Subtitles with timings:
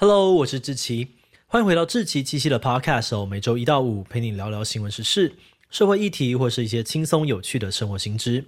[0.00, 1.08] Hello，我是志奇，
[1.46, 3.26] 欢迎回到志奇七夕的 Podcast 哦。
[3.26, 5.34] 每周一到五陪你聊聊新闻时事、
[5.68, 8.46] 社会议题，或是一些轻松有趣的生活新知。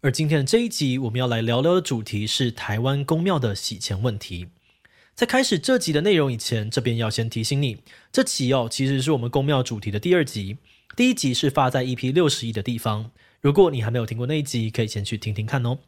[0.00, 4.48] 而今天的这一集，我们要来聊聊的主题是台湾宫庙的洗钱问题。
[5.14, 7.76] 在开始这集的内容以前，这边要先提醒你，
[8.10, 10.56] 这集哦其实是我们宫庙主题的第二集，
[10.96, 13.12] 第一集是发在 EP 六十一的地方。
[13.40, 15.78] 如果你还没有听过那一集，可以先去听听看哦。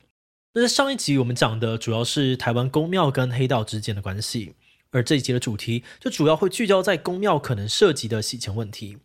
[0.54, 4.54] 那在上一集我们讲的主要是台湾宫庙跟黑道之间的关系。
[4.90, 8.98] 而这一集的主题就主要会聚焦在公庙可能涉及的洗钱问题。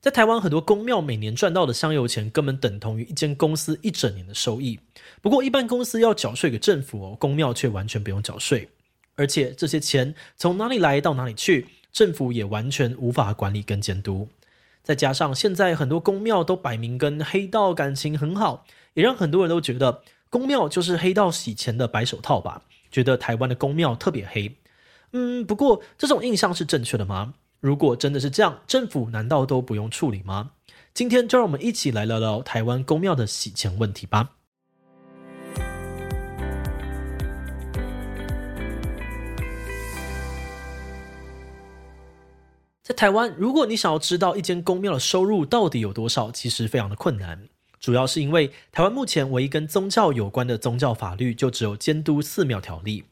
[0.00, 4.80] 在台湾，很多公庙每年赚到的香油钱根本等同于一间公司一整年的收益。
[5.20, 8.68] 不过，一般公司要缴税给政府哦，公庙却完全不用缴税。
[9.14, 14.28] 而且，这些钱从哪里来到哪里去，政府也完全无法管理跟监督。
[14.82, 24.52] 再加上现在很多公庙都摆明跟黑道感情很好，也让很多人都觉得公庙就是黑道洗钱的白手套吧，觉得台湾的公庙特别黑。
[25.12, 27.34] 嗯，不过这种印象是正确的吗？
[27.60, 30.52] 如果真的是这样，政府难道都不用处理吗？
[30.94, 34.30] 今天就让我们一起来聊聊台湾公庙的洗钱问题吧。
[42.82, 47.48] 在台湾，如果你想要知道一间公庙的收入到底有多少，其实非常的困难。
[47.78, 53.04] 主要是因为台湾目前唯一跟宗教有关的宗教法律，就只有监督寺庙条例。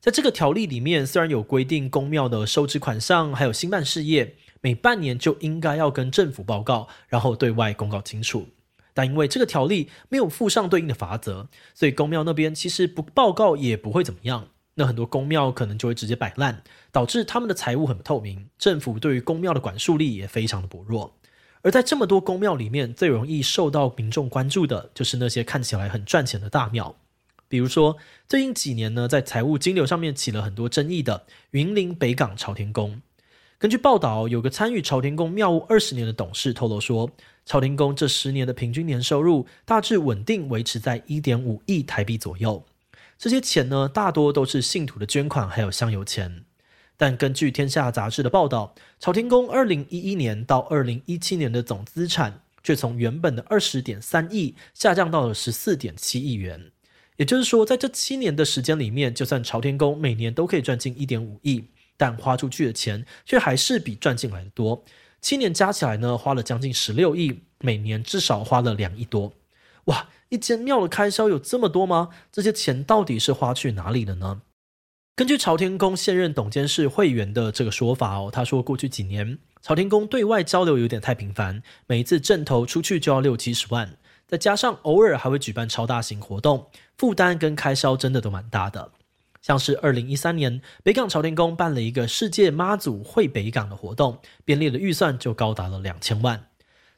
[0.00, 8.46] 在这个条例里面，虽然有规定公庙的收支款项，还有兴办事业，每半年就应该要跟政府报告，然后对外公告清楚。
[8.94, 14.48] 但因为这个条例没有附上对应的法则，所以公庙那边其实不报告也不会怎么样。
[14.74, 16.62] 那很多公庙可能就会直接摆烂，
[16.92, 21.18] 导致他们的财务很不透明，政府对于公庙的管束力也非常的薄弱。
[21.62, 26.94] 而在这么多公庙里面，最容易受到民众关注的就是那些看起来很赚钱的大庙。
[27.48, 27.96] 比如说，
[28.28, 33.00] 最近几年呢，在财务金流上面起了很多争议的云林北港朝天宫。
[33.58, 37.10] 根据报道，有个参与朝天宫庙务二十年的董事透露说，
[37.44, 42.64] 朝天宫这十年的平均年收入大致稳定维持在一点五亿台币左右。
[43.18, 46.44] 这些钱呢，大多都是信徒的捐款还有香油钱。
[46.96, 56.70] 但根据《天下》杂志的报道，朝天宫二零一一年到二零一七年的总资产却从原本的二十点三亿下降到了十四点七亿元。
[57.18, 61.64] 也就是说，在这七年的时间里面，就算朝天宫每年都可以赚进一点五亿，
[61.96, 64.84] 但花出去的钱却还是比赚进来的多。
[65.20, 69.32] 七年加起来呢，花了将近十六亿，每年至少花了两亿多。
[69.86, 72.10] 哇，一间庙的开销有这么多吗？
[72.30, 74.42] 这些钱到底是花去哪里了呢？
[75.16, 83.96] 根据朝天宫现任董监事会员的这个说法哦，他说过去几年朝天宫对外交流有点太频繁，每一次正头出去就要六七十万。
[84.28, 88.92] 再加上偶尔还会举办超大型活动，负担跟开销真的都蛮大的。
[89.40, 96.48] 像是二零一三年北港朝天宫办了一个世界妈祖会北港的活动，编列的预算就高达了两千万。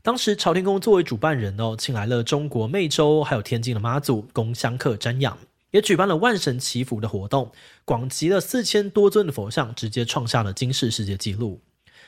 [0.03, 5.39] 当时朝天宫作为主办人哦，请来了中国湄洲还有天津的妈祖供香客瞻仰，
[5.71, 7.53] 也举办了万神祈福的活动，
[7.85, 11.61] 广集了四千多尊的佛像，直接创下了金氏世界纪录。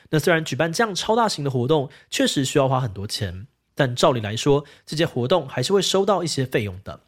[0.09, 3.47] 那虽然举办这样超大型的活动确实需要花很多钱。
[3.75, 7.01] 但照理来说，这些活动还是会收到一些费用的。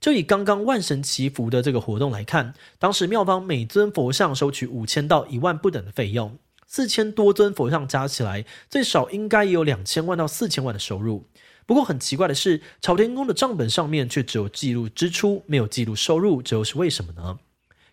[0.00, 11.28] 就以刚刚万神祈福的这个活动来看，当时庙方每尊佛像收取五千到一万不等的费用，四千多尊佛像加起来，最少应该也有两千万到四千万的收入。
[11.64, 17.38] 不过很奇怪的是，朝天宫的账本上面却只有记录支出，没有记录收入，这又是为什么呢？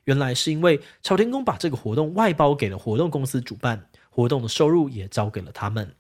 [0.06, 5.94] 原来是因为朝天宫把这个活动外包给了活动公司主办，活动的收入也交给了他们。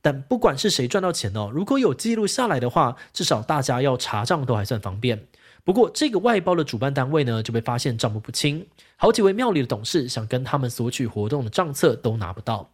[0.00, 5.26] 但不管是谁赚到钱哦，如果有记录下来的话，至少大家要查账都还算方便。
[5.64, 8.66] 不过这个外包的主办单位呢，就被发现账目不清，
[8.96, 12.70] 好几位庙里的董事想跟他们索取活动的账册都拿不到。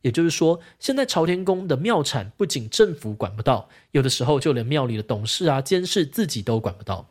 [0.00, 7.08] 也就是说，现在朝天宫的庙产不仅政府管不到，有的时候就连庙里的董事啊、监事自己都管不到。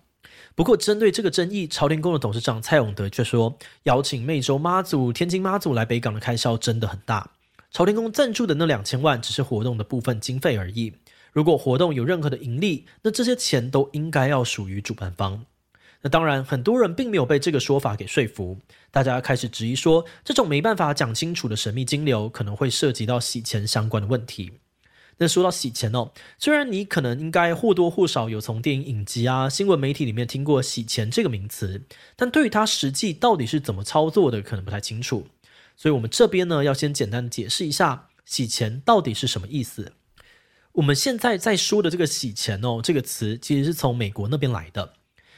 [0.56, 7.30] 不过针对这个争议，朝天宫的董事长蔡永德却说，邀请湄洲妈祖、天津妈祖来北港的开销真的很大。
[7.72, 10.94] 朝天宫赞助的那两千万只是活动的部分经费而已。
[11.34, 15.46] 如果活动有任何的盈利，那这些钱都应该要属于主办方。
[16.02, 18.58] 那当然，很多人并没有被这个说法给说服，
[18.92, 24.54] 大家开始质疑说，这种没办法讲清楚的神秘金流可能会涉及到洗钱相关的问题。
[25.18, 31.84] 那说到洗钱哦，虽然你可能应该或多或少有从电影影集啊、新闻媒体里面听过洗钱这个名词，
[32.16, 35.28] 但对于它实际到底是怎么操作的，可能不太清楚。
[35.78, 39.94] 所以，我们这边呢，要先简单的解释一下洗钱到底是什么意思。
[40.74, 44.94] 我们现在在说的这个洗钱哦，这个词其实是从美国那边来的。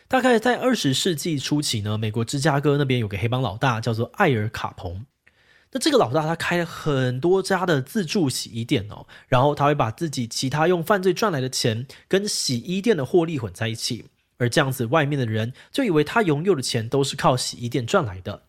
[0.08, 5.06] 大概在二十世纪初期呢，美国芝加哥那边有个黑帮老大叫做艾尔卡彭。
[5.72, 14.06] 那这个老大他开了很多家的自助洗衣店哦，然后他会把自己其他用犯罪赚来的钱跟洗衣店的获利混在一起，
[14.38, 18.44] 而这样子外面的人就以为他拥有的钱都是靠洗衣店赚来的。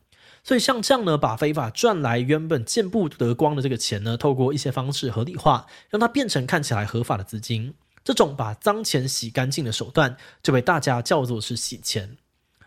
[0.50, 12.16] 所以像这样呢，把非法赚来原本见不得光的这个钱呢，透过一些方式合理化，让它变成看起来合法的资金，这种把脏钱洗干净的手段，就被大家叫做是洗钱。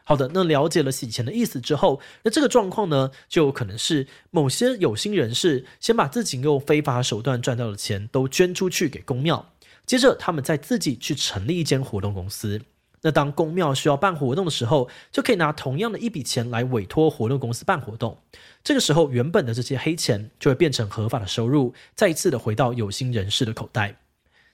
[0.05, 9.51] 好的，那了解了洗钱的意思之后，那这个状况呢，就有可能是某些有心人士先把自己用非法手段赚到的钱都捐出去给公庙，
[9.85, 12.61] 接着他们再自己去成立一间活动公司。
[13.03, 18.17] 那当公庙需要办活动的时候，就可以拿同样的一笔钱来委托活动公司办活动。
[18.63, 23.97] 这个时候，原本的这些黑钱就会变成合法的收入，再一次的回到有心人士的口袋。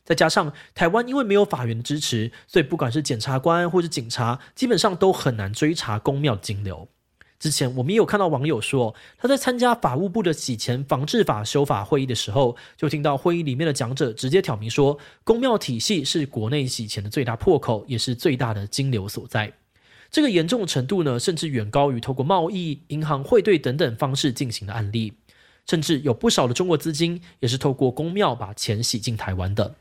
[0.04, 6.88] 再加上台湾因为没有法源的支持，所以不管是检察官或是警察，基本上都很难追查公庙的金流。
[7.40, 19.54] 之前我们也有看到网友说，他在参加法务部的洗钱防治法修法会议的时候，就听到会议里面的讲者直接挑明说，公庙体系是国内洗钱的最大破口，也是最大的金流所在。
[20.12, 25.14] 这个严重程度呢，甚至远高于透过贸易、银行汇兑等等方式进行的案例，
[25.66, 29.76] 甚至有不少的中国资金也是透过公庙把钱洗进台湾的。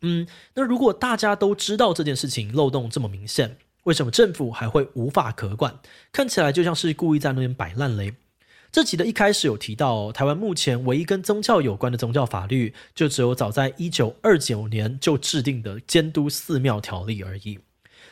[0.00, 3.58] 嗯，那如果大家都知道这件事情漏洞这么明显，
[3.88, 5.74] 为什么政府还会无法可管？
[6.12, 8.12] 看起来就像是故意在那边摆烂嘞。
[8.70, 17.58] 这集的一开始有提到，台湾目前唯一跟宗教有关的宗教法律，就只有早在一九二九年就制定的监督寺庙条例而已。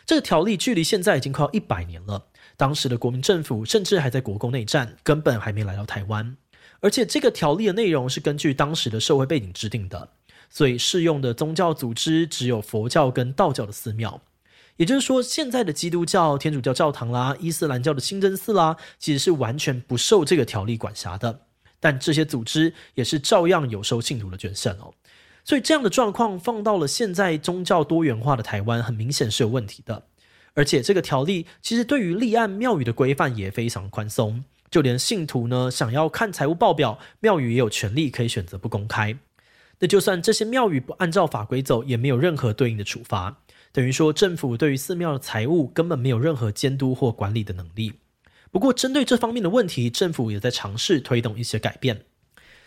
[0.07, 2.25] 这个条例距离现在已经快要一百年了，
[2.57, 6.39] 当时的国民政府甚至还在国共内战，根本还没来到台湾。
[6.81, 10.09] 而且这个条例的内容是根据当时的社会背景制定的。
[10.49, 14.23] 所以适用的宗教组织只有佛教跟道教的寺庙，
[14.77, 21.41] 也就是说，现在的基督教、天主教教堂啦、伊斯兰教的清真寺啦，其实是完全不受这个条例管辖的。
[21.81, 24.93] 但这些组织也是照样有收信徒的捐献哦。
[25.45, 30.05] 所以这样的状况放到了现在宗教多元化的台湾，很明显是有问题的。
[30.55, 39.17] 而且这个条例其实对于立案庙宇的规范也非常宽松，就连信徒呢想要看财务报表，庙宇也有权利可以选择不公开。
[39.79, 43.37] 那就算这些庙宇不按照法规走，也没有任何对应的处罚，
[43.77, 47.93] 等于说政府对于寺庙的财务根本没有任何监督或管理的能力。
[48.51, 52.07] 不过，针对这方面的问题，政府也在尝试推动一些改变。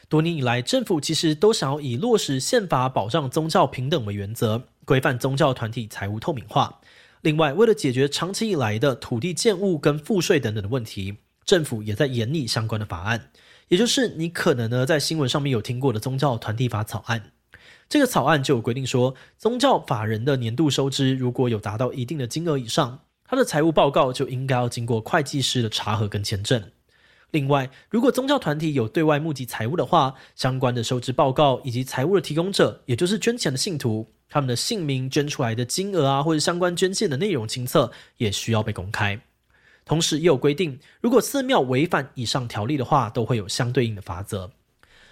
[0.08, 6.80] 多年以来，政府其实都想要以落实宪法保障宗教平等为原则，规范宗教团体财务透明化。
[7.22, 13.32] 另外，为了解决长期以来的土地建物跟赋税等等的问题，政府也在研拟相关的法案。
[13.70, 17.32] 也就是你可能呢在新闻上面有听过的宗教团体法草案，
[17.90, 26.64] 这个草案就有规定说，宗教法人的年度收支如果有达到一定的金额以上，他的财务报告就应该要经过会计师的查核跟签证。
[27.32, 39.20] 另外，如果宗教团体有对外募集财物的话，相关的收支报告以及财物的提供者，也就是捐钱的信徒，他们的姓名、捐出来的金额啊，或者相关捐献的内容清册，也需要被公开。
[39.86, 44.52] 同时也有规定，如果寺庙违反以上条例的话，都会有相对应的罚则。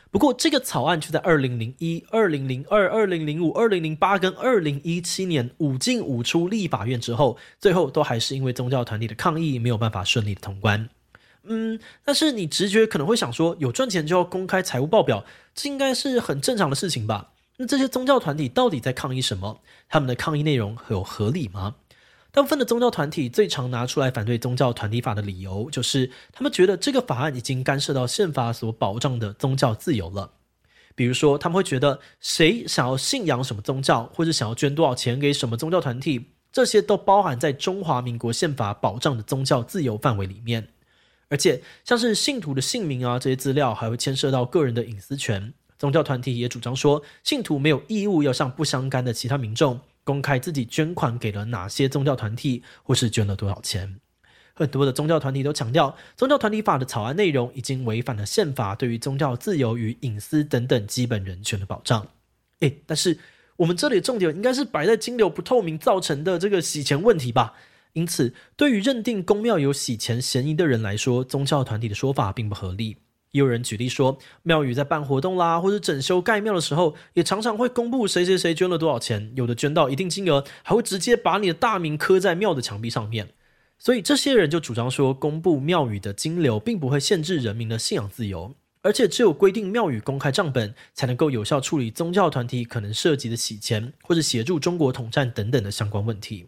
[0.09, 10.89] 不过，这个草案却在二零零一、二零零二、二零零五、二零零八跟二零一七年五进五出立法院之后，最后都还是因为宗教团体的抗议，没有办法顺利的通关。
[11.44, 17.32] 嗯，但是你直觉可能会想说，有赚钱就要公开财务报表，这应该是很正常的事情吧？
[17.58, 19.62] 那这些宗教团体到底在抗议什么？
[19.89, 21.75] 他们的抗议内容有合理吗？
[22.38, 30.29] 大部分的宗教团体最常拿出来反对宗教团体法的理由，就是他们觉得这个法案已经干涉到宪法所保障的宗教自由了。
[30.94, 40.67] 比如说，他们会觉得谁想要信仰什么宗教，或者想要捐多少钱给什么宗教团体，这些都包含在中华民国宪法保障的宗教自由范围里面。
[41.29, 45.51] 而且，像是信徒的姓名啊，这些资料还会牵涉到个人的隐私权。
[45.79, 49.79] 宗教团体也主张说，信徒没有义务要向不相干的其他民众。
[50.08, 54.00] 公开自己捐款给了哪些宗教团体，或是捐了多少钱。
[54.54, 62.08] 很多的宗教团体都强调，宗教团体法的草案内容已经违反了宪法对于宗教自由与隐私等等基本人权的保障。
[62.62, 63.20] 诶，但是
[63.58, 67.56] 我们这里重点应该是摆在金流不透明造成的这个洗钱问题吧？
[67.92, 72.96] 因此，对于认定公庙有洗钱嫌疑的人来说，宗教团体的说法并不合理。
[73.31, 83.29] 也有人举例说，庙宇在办活动啦，或者整修盖庙的时候，也常常会公布谁谁谁捐了多少钱，有的捐到一定金额，还会直接把你的大名刻在庙的墙壁上面。
[83.77, 96.48] 所以这些人就主张说，公布庙宇的金流并不会限制人民的信仰自由，而且只有规定庙宇公开账本，才能够有效处理宗教团体可能涉及的洗钱或者协助中国统战等等的相关问题。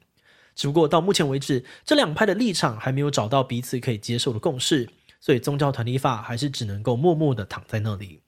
[0.56, 8.22] 只不过到目前为止，这两派的立场还没有找到彼此可以接受的共识，所以宗教团体法还是只能够默默的躺在那里。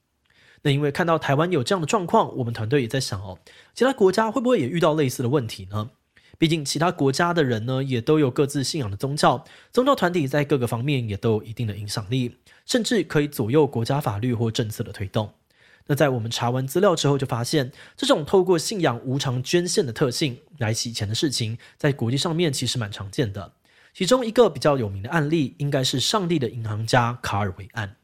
[0.63, 3.39] 那因为看到台湾有这样的状况，我们团队也在想哦，
[3.73, 5.91] 其他国家会不会也遇到类似的问题呢？
[6.37, 15.33] 毕竟其他国家的人呢，也都有各自信仰的宗教，宗教团体在各个方面也都有一定的影响力，甚至可以左右国家法律或政策的推动。
[15.87, 23.53] 那在我们查完资料之后，就发现这种透过信仰无偿捐献的特性来洗钱的事情，在国际上面其实蛮常见的。
[23.93, 27.97] 其中一个比较有名的案例，应该是“上帝的银行家”卡尔维案。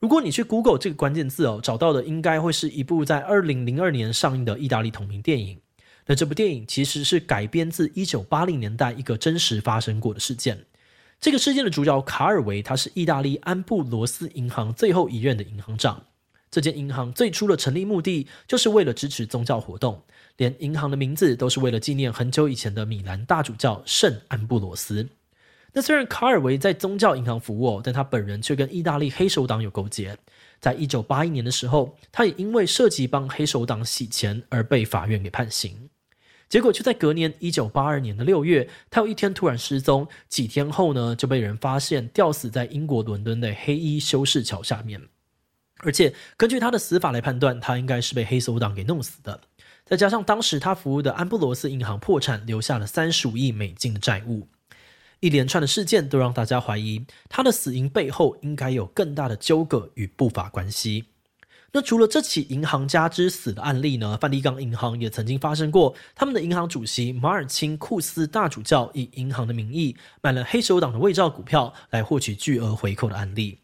[0.00, 5.60] 如果你去 Google 这个关键字哦，找到的应该会是一部在二零零二年上映的意大利同名电影。
[6.06, 10.66] 那这部电影其实是改编自一九八零年代一个真实发生过的事件。
[11.20, 16.04] 这个事件的主角卡尔维，他是意大利安布罗斯银行最后一任的银行长。
[16.50, 20.02] 这间银行最初的成立目的就是为了支持宗教活动，
[20.36, 25.08] 连银行的名字都是为了纪念很久以前的米兰大主教圣安布罗斯。
[25.76, 30.16] 那虽然卡尔维在宗教银行服务，但他本人却跟意大利黑手党有勾结。
[30.60, 35.90] 在一九八一年的时候，他也因为涉及帮黑手党洗钱而被法院给判刑。
[36.48, 45.02] 结果就在隔年一九八二年的六月，他有一天突然失踪，几天后呢就被人发现吊死在英国伦敦的黑衣修士桥下面。
[45.78, 49.40] 而且根据他的死法来判断，他应该是被黑手党给弄死的。
[49.84, 54.46] 再加上当时他服务的安布罗斯银行破产，留下了三十五亿美金的债务，
[55.24, 61.06] 一连串的事件都让大家怀疑他的死因背后应该有更大的纠葛与不法关系。
[61.72, 73.60] 那除了这起银行家之死的案例呢，梵蒂冈银行也曾经发生过，他们的银行主席马尔钦库斯大主教以银行的名义买了黑手党的伪造股票来获取巨额回扣的案例。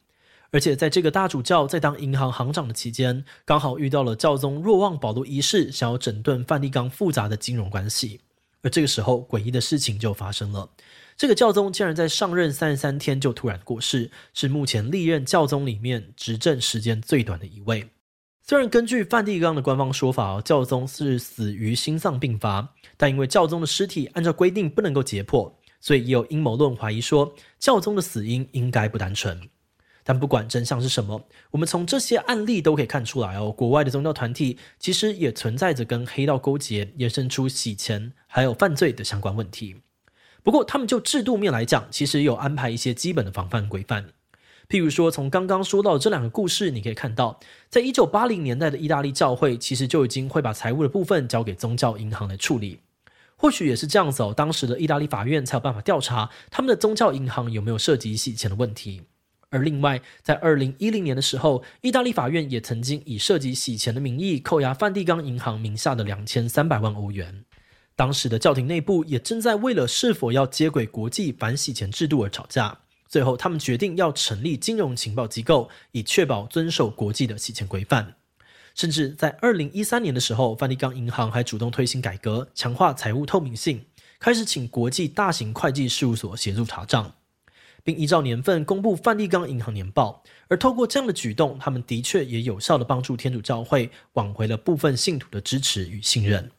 [0.53, 8.23] 而且在这个大主教在当银行行长的期间，刚好遇到了教宗若望保禄一世想要整顿梵蒂冈复杂的金融关系，
[8.63, 10.69] 而这个时候诡异的事情就发生了，
[11.21, 17.91] 这个教宗竟然在上任三十三天就突然过世，是目前历任教宗里面执政时间最短的一位。
[18.43, 29.39] 虽然根据梵蒂冈的官方说法哦，教宗是死于心脏病发，但因为教宗的尸体按照规定不能够解剖，所以也有阴谋论怀疑说教宗的死因应该不单纯。
[30.03, 39.77] 但不管真相是什么，我们从这些案例都可以看出来哦，国外的宗教团体其实也存在着跟黑道勾结、衍生出洗钱还有犯罪的相关问题。
[40.43, 44.07] 不过，他们就制度面来讲，其实有安排一些基本的防范规范。
[44.69, 52.81] 譬如说，从刚刚说到这两个故事，你可以看到，在一九八零年代的意大利教会，其实就已经会把财务的部分交给宗教银行来处理。
[53.37, 59.03] 或许也是这样子哦，当时的意大利法院才有办法调查他们的宗教银行有没有涉及洗钱的问题。
[59.49, 67.45] 而另外，在二零一零年的时候，意大利法院也曾经以涉及洗钱的名义扣押梵蒂冈银行名下的两千三百万欧元。
[68.01, 72.79] 当时的教廷内部也正在为了是否要接轨国际反洗钱制度而吵架。
[73.07, 78.15] 最后，他们决定要成立金融情报机构，以确保遵守国际的洗钱规范。
[78.75, 83.85] 甚至在二零一三年的时候，梵蒂冈银行还主动推行改革，强化财务透明性，
[84.19, 87.13] 开始请国际大型会计事务所协助查账，
[87.85, 90.23] 并依照年份公布梵蒂冈银行年报。
[90.49, 96.51] 而透过这样的举动，他们的确也有效地帮助天主教会挽回了部分信徒的支持与信任。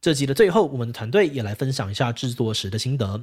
[0.00, 3.22] 这集的最后，我们的团队也来分享一下制作时的心得。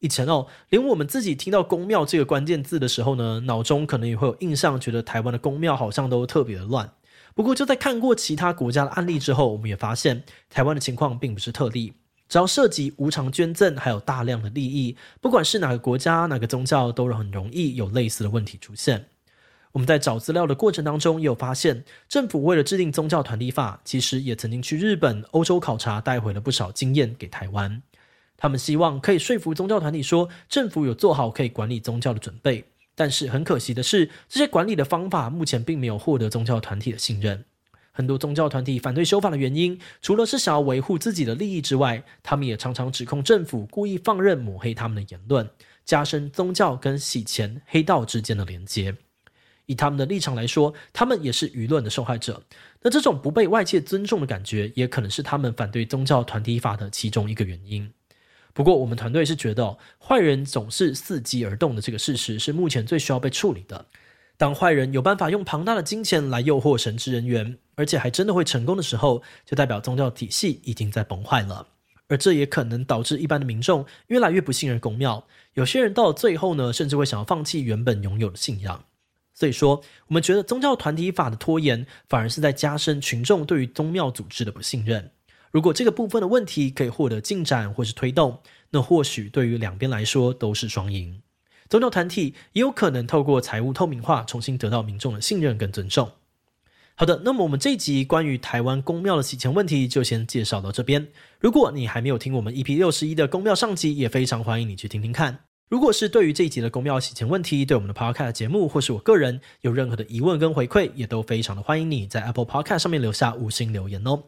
[0.00, 6.92] 以前哦，连我们自己听到宫庙这个关键字的时候呢，脑中可能也会有印象，觉得台湾的宫庙好像都特别的乱。
[7.34, 11.94] 不过，就在看过其他国家的案例之后，我们也发现台湾的情况并不是特例。
[12.28, 19.06] 只要涉及无偿捐赠，还有大量的利益，不管是哪个国家、哪个宗教，都很容易有类似的问题出现。
[19.72, 27.82] 我们在找资料的过程当中，也有发现，政府为了制定宗教团体法，其实也曾经去日本、欧洲考察，带回了不少经验给台湾。
[28.36, 32.64] 他们希望可以说服宗教团体说，政府有做好可以管理宗教的准备。
[32.94, 37.44] 但是很可惜的是，这些管理的方法目前并没有获得宗教团体的信任。
[37.92, 45.48] 很多宗教团体反对修法的原因，除了是想要维护自己的利益之外，他们也常常指控政府故意放任抹黑他们的言论，
[45.84, 48.94] 加深宗教跟洗钱黑道之间的连接。
[49.68, 52.42] 以他们的立场来说，他们也是舆论的受害者。
[52.80, 57.92] 那这种不被外界尊重的感觉，也可能是他们反对宗教团体法的其中一个原因。
[58.54, 63.86] 不过，我们团队是觉得，坏人总是伺机而动的这个事实，是目前最需要被处理的。
[64.38, 71.66] 当坏人有办法用庞大的金钱来诱惑神职人员，而且还真的会成功的时候，就代表宗教体系已经在崩坏了。
[72.08, 75.26] 而这也可能导致一般的民众越来越不信任宫庙。
[75.54, 78.84] 有些人到了最后呢，甚至会想要放弃原本拥有的信仰。
[79.38, 85.12] 所以说，我们觉得宗教团体法的拖延，反而是在加深群众对于宗庙组织的不信任。
[85.52, 88.40] 如果这个部分的问题可以获得进展或是推动，
[88.70, 91.22] 那或许对于两边来说都是双赢。
[91.68, 96.10] 宗教团体也有可能透过财务透明化，重新得到民众的信任跟尊重。
[96.96, 101.06] 好的，那么我们这一集关于台湾公庙的洗钱问题就先介绍到这边。
[101.38, 105.47] 如果你还没有听我们 EP 六十一的公庙上集，也非常欢迎你去听听看。
[105.68, 114.22] 如果是对于这一集的公庙洗钱问题，对我们的 Podcast 节目或是我个人有任何的疑问跟回馈，也都非常的欢迎你在 Apple Podcast 上面留下五星留言哦。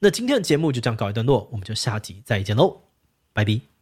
[0.00, 2.80] 那今天的节目就这样告一段落，我们就下集再见喽，
[3.32, 3.79] 拜拜。